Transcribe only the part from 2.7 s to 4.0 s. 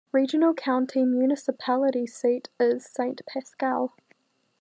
Saint-Pascal.